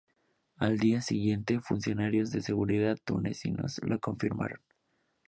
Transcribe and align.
Al 0.57 0.79
día 0.79 0.99
siguiente, 0.99 1.59
funcionarios 1.59 2.31
de 2.31 2.41
seguridad 2.41 2.97
tunecinos 3.05 3.79
lo 3.83 3.99
confirmaron. 3.99 4.59